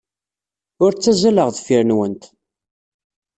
Ur 0.83 0.91
ttazzaleɣ 0.93 1.47
deffir-nwent. 1.49 2.23